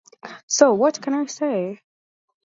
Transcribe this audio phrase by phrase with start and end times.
[0.47, 1.79] So what can I say?